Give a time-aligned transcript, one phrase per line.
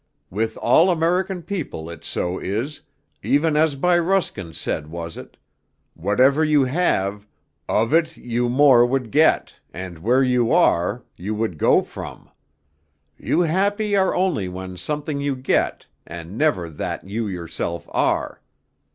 [0.31, 2.81] With all American people it so is,
[3.21, 5.37] even as by Ruskin said was it;
[5.93, 7.27] whatever you have,
[7.69, 12.31] of it you more would get, and where you are, you would go from.
[13.19, 18.41] You happy are only when something you get, and never that you yourself are.'